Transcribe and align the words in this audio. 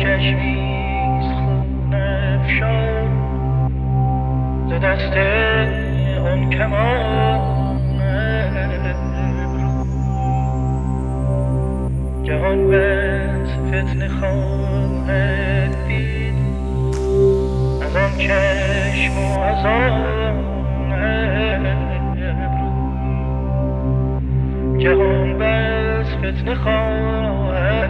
catch 0.00 0.34
me. 0.36 0.67
ز 4.78 4.80
دست 4.80 5.16
آن 6.18 6.50
کمان. 6.50 7.78
جهان 12.22 12.68
بس 12.70 13.50
فتنه 13.68 14.08
خواهد 14.08 15.86
دید. 15.88 16.34
از 17.82 17.96
آن 17.96 18.18
چشم 18.18 19.18
و 19.18 19.40
از 19.40 19.66
آن 19.66 20.92
ابرو. 22.52 22.72
جهان 24.78 25.38
بس 25.38 26.06
فتنه 26.16 26.54
خواهد 26.54 27.88